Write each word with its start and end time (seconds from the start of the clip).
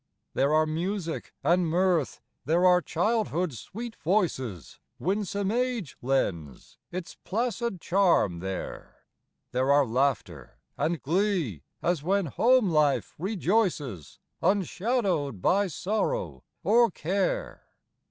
There 0.33 0.51
are 0.51 0.65
music 0.65 1.31
and 1.43 1.67
mirth; 1.67 2.21
there 2.43 2.65
are 2.65 2.81
childhood's 2.81 3.59
sweet 3.59 3.95
voices, 3.97 4.79
Winsome 4.97 5.51
age 5.51 5.95
lends 6.01 6.79
its 6.91 7.17
placid 7.23 7.79
charm 7.79 8.39
there; 8.39 9.05
There 9.51 9.71
are 9.71 9.85
laughter 9.85 10.57
and 10.75 10.99
glee 11.03 11.61
as 11.83 12.01
when 12.01 12.25
home 12.25 12.71
life 12.71 13.13
rejoices 13.19 14.17
Unshadowed 14.41 15.39
by 15.39 15.67
sorrow 15.67 16.45
or 16.63 16.89
care. 16.89 17.67